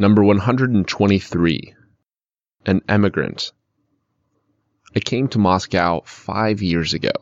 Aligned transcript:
Number 0.00 0.24
123. 0.24 1.74
An 2.64 2.80
emigrant. 2.88 3.52
I 4.96 5.00
came 5.00 5.28
to 5.28 5.38
Moscow 5.38 6.00
five 6.06 6.62
years 6.62 6.94
ago. 6.94 7.12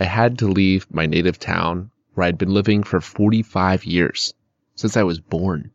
I 0.00 0.04
had 0.04 0.40
to 0.40 0.48
leave 0.48 0.92
my 0.92 1.06
native 1.06 1.38
town 1.38 1.92
where 2.14 2.26
I'd 2.26 2.38
been 2.38 2.52
living 2.52 2.82
for 2.82 3.00
45 3.00 3.84
years, 3.84 4.34
since 4.74 4.96
I 4.96 5.04
was 5.04 5.20
born. 5.20 5.70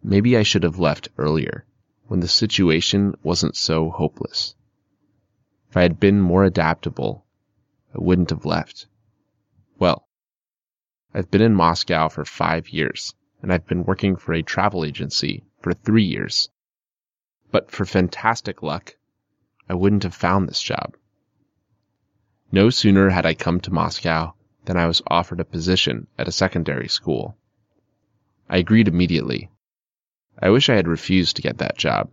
Maybe 0.00 0.36
I 0.36 0.44
should 0.44 0.62
have 0.62 0.78
left 0.78 1.08
earlier, 1.18 1.66
when 2.06 2.20
the 2.20 2.28
situation 2.28 3.16
wasn't 3.24 3.56
so 3.56 3.90
hopeless. 3.90 4.54
If 5.70 5.76
I 5.76 5.82
had 5.82 5.98
been 5.98 6.20
more 6.20 6.44
adaptable, 6.44 7.26
I 7.92 7.98
wouldn't 8.00 8.30
have 8.30 8.46
left. 8.46 8.86
Well, 9.80 10.06
I've 11.12 11.32
been 11.32 11.42
in 11.42 11.56
Moscow 11.56 12.08
for 12.08 12.24
five 12.24 12.68
years, 12.68 13.12
and 13.42 13.52
I've 13.52 13.66
been 13.66 13.84
working 13.84 14.16
for 14.16 14.32
a 14.32 14.42
travel 14.42 14.84
agency 14.84 15.44
for 15.60 15.72
three 15.72 16.04
years. 16.04 16.48
But 17.50 17.70
for 17.70 17.84
fantastic 17.84 18.62
luck, 18.62 18.96
I 19.68 19.74
wouldn't 19.74 20.04
have 20.04 20.14
found 20.14 20.48
this 20.48 20.62
job. 20.62 20.96
No 22.52 22.70
sooner 22.70 23.10
had 23.10 23.26
I 23.26 23.34
come 23.34 23.60
to 23.60 23.72
Moscow 23.72 24.34
than 24.64 24.76
I 24.76 24.86
was 24.86 25.02
offered 25.08 25.40
a 25.40 25.44
position 25.44 26.06
at 26.16 26.28
a 26.28 26.32
secondary 26.32 26.88
school. 26.88 27.36
I 28.48 28.58
agreed 28.58 28.88
immediately. 28.88 29.50
I 30.38 30.50
wish 30.50 30.68
I 30.68 30.76
had 30.76 30.86
refused 30.86 31.36
to 31.36 31.42
get 31.42 31.58
that 31.58 31.76
job. 31.76 32.10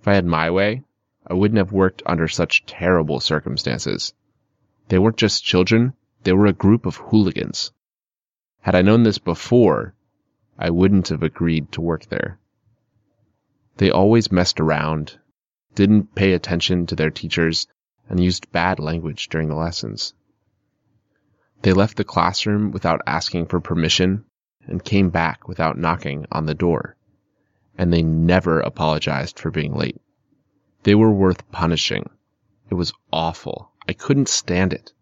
If 0.00 0.08
I 0.08 0.14
had 0.14 0.26
my 0.26 0.50
way, 0.50 0.82
I 1.26 1.34
wouldn't 1.34 1.58
have 1.58 1.72
worked 1.72 2.02
under 2.04 2.26
such 2.26 2.66
terrible 2.66 3.20
circumstances. 3.20 4.12
They 4.88 4.98
weren't 4.98 5.16
just 5.16 5.44
children, 5.44 5.92
they 6.24 6.32
were 6.32 6.46
a 6.46 6.52
group 6.52 6.84
of 6.84 6.96
hooligans. 6.96 7.72
Had 8.60 8.74
I 8.74 8.82
known 8.82 9.02
this 9.02 9.18
before, 9.18 9.94
I 10.58 10.68
wouldn't 10.68 11.08
have 11.08 11.22
agreed 11.22 11.72
to 11.72 11.80
work 11.80 12.06
there. 12.06 12.38
They 13.78 13.90
always 13.90 14.30
messed 14.30 14.60
around, 14.60 15.18
didn't 15.74 16.14
pay 16.14 16.34
attention 16.34 16.84
to 16.86 16.94
their 16.94 17.10
teachers, 17.10 17.66
and 18.08 18.22
used 18.22 18.52
bad 18.52 18.78
language 18.78 19.28
during 19.28 19.48
the 19.48 19.56
lessons. 19.56 20.12
They 21.62 21.72
left 21.72 21.96
the 21.96 22.04
classroom 22.04 22.70
without 22.70 23.00
asking 23.06 23.46
for 23.46 23.60
permission 23.60 24.26
and 24.66 24.84
came 24.84 25.08
back 25.08 25.48
without 25.48 25.78
knocking 25.78 26.26
on 26.30 26.44
the 26.44 26.54
door. 26.54 26.96
And 27.78 27.90
they 27.90 28.02
never 28.02 28.60
apologized 28.60 29.38
for 29.38 29.50
being 29.50 29.74
late. 29.74 30.00
They 30.82 30.94
were 30.94 31.10
worth 31.10 31.50
punishing. 31.50 32.10
It 32.68 32.74
was 32.74 32.92
awful. 33.10 33.72
I 33.88 33.94
couldn't 33.94 34.28
stand 34.28 34.74
it. 34.74 34.92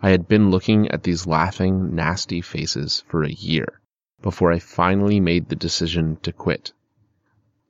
I 0.00 0.10
had 0.10 0.26
been 0.26 0.50
looking 0.50 0.88
at 0.90 1.02
these 1.02 1.26
laughing, 1.26 1.94
nasty 1.94 2.40
faces 2.40 3.04
for 3.06 3.22
a 3.22 3.30
year 3.30 3.82
before 4.22 4.50
I 4.52 4.58
finally 4.58 5.20
made 5.20 5.48
the 5.48 5.56
decision 5.56 6.16
to 6.22 6.32
quit. 6.32 6.72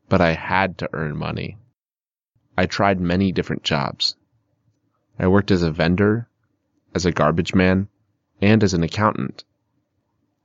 But 0.08 0.20
I 0.20 0.32
had 0.32 0.78
to 0.78 0.90
earn 0.92 1.16
money. 1.16 1.58
I 2.56 2.66
tried 2.66 3.00
many 3.00 3.32
different 3.32 3.64
jobs. 3.64 4.16
I 5.18 5.26
worked 5.26 5.50
as 5.50 5.62
a 5.62 5.70
vendor, 5.70 6.28
as 6.94 7.04
a 7.04 7.12
garbage 7.12 7.54
man, 7.54 7.88
and 8.40 8.62
as 8.62 8.74
an 8.74 8.82
accountant. 8.82 9.44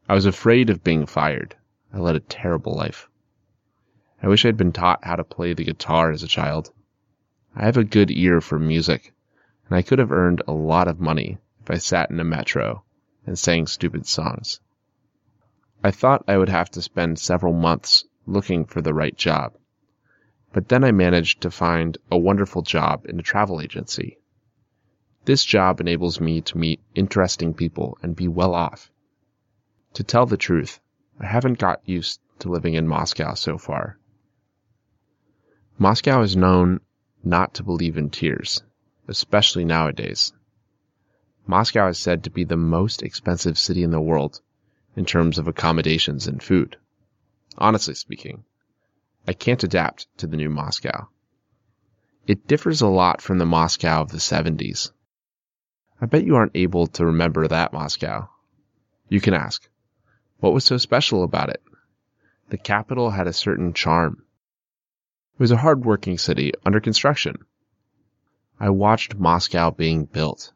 I 0.10 0.16
was 0.16 0.26
afraid 0.26 0.70
of 0.70 0.84
being 0.84 1.06
fired. 1.06 1.56
I 1.94 2.00
led 2.00 2.16
a 2.16 2.22
terrible 2.22 2.74
life. 2.74 3.08
I 4.24 4.28
wish 4.28 4.46
I'd 4.46 4.58
been 4.58 4.72
taught 4.72 5.04
how 5.04 5.16
to 5.16 5.24
play 5.24 5.54
the 5.54 5.64
guitar 5.64 6.12
as 6.12 6.24
a 6.24 6.28
child. 6.28 6.72
I 7.56 7.66
have 7.66 7.78
a 7.78 7.84
good 7.84 8.12
ear 8.12 8.42
for 8.42 8.60
music, 8.60 9.14
and 9.68 9.76
I 9.76 9.82
could 9.82 10.00
have 10.00 10.12
earned 10.12 10.42
a 10.48 10.52
lot 10.52 10.88
of 10.88 11.00
money 11.00 11.38
if 11.62 11.72
I 11.72 11.78
sat 11.78 12.10
in 12.10 12.20
a 12.20 12.24
metro 12.24 12.84
and 13.26 13.38
sang 13.38 13.68
stupid 13.68 14.06
songs. 14.06 14.60
I 15.84 15.90
thought 15.90 16.24
I 16.28 16.38
would 16.38 16.50
have 16.50 16.70
to 16.72 16.82
spend 16.82 17.18
several 17.18 17.54
months 17.54 18.06
looking 18.28 18.66
for 18.66 18.82
the 18.82 18.94
right 18.94 19.16
job, 19.16 19.58
but 20.54 20.70
then 20.70 20.84
I 20.84 20.92
managed 20.92 21.42
to 21.42 21.50
find 21.50 21.98
a 22.12 22.20
wonderful 22.20 22.62
job 22.62 23.08
in 23.08 23.20
a 23.20 23.24
travel 23.24 23.60
agency. 23.60 24.20
This 25.26 25.44
job 25.44 25.82
enables 25.82 26.22
me 26.22 26.40
to 26.42 26.58
meet 26.58 26.82
interesting 26.94 27.56
people 27.56 27.98
and 28.04 28.16
be 28.16 28.28
well 28.28 28.54
off. 28.54 28.92
To 29.94 30.04
tell 30.04 30.28
the 30.28 30.38
truth, 30.38 30.80
I 31.20 31.26
haven't 31.26 31.58
got 31.58 31.82
used 31.84 32.20
to 32.40 32.50
living 32.50 32.76
in 32.76 32.88
Moscow 32.88 33.34
so 33.34 33.58
far. 33.58 33.98
Moscow 35.80 36.22
is 36.22 36.36
known 36.36 36.82
not 37.24 37.56
to 37.56 37.64
believe 37.64 37.98
in 37.98 38.12
tears, 38.12 38.62
especially 39.08 39.66
nowadays. 39.66 40.32
Moscow 41.48 41.88
is 41.88 41.98
said 41.98 42.24
to 42.24 42.30
be 42.30 42.44
the 42.44 42.56
most 42.56 43.02
expensive 43.02 43.58
city 43.58 43.82
in 43.82 43.90
the 43.90 44.00
world 44.00 44.42
in 44.96 45.06
terms 45.06 45.38
of 45.38 45.48
accommodations 45.48 46.28
and 46.28 46.42
food. 46.42 46.78
Honestly 47.58 47.96
speaking, 47.96 48.44
I 49.28 49.34
can't 49.34 49.64
adapt 49.64 50.08
to 50.18 50.28
the 50.28 50.38
new 50.38 50.50
Moscow. 50.50 51.08
It 52.28 52.48
differs 52.48 52.82
a 52.82 52.88
lot 52.88 53.22
from 53.22 53.38
the 53.38 53.46
Moscow 53.46 54.02
of 54.02 54.12
the 54.12 54.18
70s. 54.18 54.92
I 56.00 56.06
bet 56.06 56.26
you 56.26 56.36
aren't 56.36 56.56
able 56.56 56.88
to 56.88 57.06
remember 57.06 57.48
that 57.48 57.74
Moscow. 57.74 58.30
You 59.10 59.22
can 59.22 59.34
ask, 59.34 59.68
what 60.40 60.54
was 60.54 60.66
so 60.66 60.78
special 60.78 61.24
about 61.24 61.50
it? 61.50 61.62
The 62.50 62.58
capital 62.58 63.10
had 63.12 63.28
a 63.28 63.34
certain 63.34 63.74
charm. 63.74 64.24
It 65.34 65.40
was 65.40 65.52
a 65.52 65.58
hard-working 65.58 66.18
city 66.18 66.54
under 66.66 66.80
construction. 66.80 67.36
I 68.60 68.70
watched 68.70 69.16
Moscow 69.16 69.72
being 69.72 70.06
built. 70.06 70.52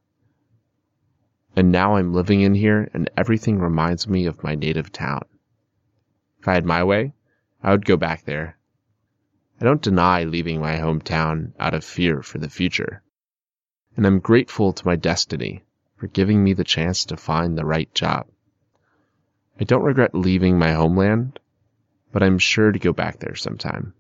And 1.56 1.72
now 1.72 1.96
I'm 1.96 2.14
living 2.14 2.42
in 2.42 2.54
here 2.54 2.90
and 2.94 3.10
everything 3.16 3.60
reminds 3.60 4.08
me 4.08 4.26
of 4.26 4.44
my 4.44 4.56
native 4.56 4.92
town. 4.92 5.24
If 6.40 6.48
I 6.48 6.54
had 6.54 6.66
my 6.66 6.84
way, 6.84 7.14
I 7.64 7.72
would 7.72 7.86
go 7.86 7.96
back 7.96 8.26
there. 8.26 8.58
I 9.62 9.64
don't 9.64 9.82
deny 9.82 10.26
leaving 10.26 10.60
my 10.60 10.76
hometown 10.76 11.54
out 11.58 11.74
of 11.74 11.86
fear 11.86 12.22
for 12.22 12.40
the 12.40 12.50
future. 12.50 13.02
And 13.96 14.06
I'm 14.06 14.20
grateful 14.20 14.74
to 14.74 14.86
my 14.86 14.98
destiny 14.98 15.64
for 15.96 16.08
giving 16.08 16.44
me 16.44 16.52
the 16.52 16.66
chance 16.66 17.06
to 17.06 17.18
find 17.18 17.58
the 17.58 17.66
right 17.66 17.94
job. 17.94 18.28
I 19.58 19.64
don't 19.64 19.84
regret 19.84 20.14
leaving 20.14 20.60
my 20.60 20.74
homeland, 20.74 21.40
but 22.12 22.22
I'm 22.22 22.38
sure 22.38 22.74
to 22.74 22.80
go 22.80 22.92
back 22.92 23.20
there 23.20 23.36
sometime. 23.36 23.94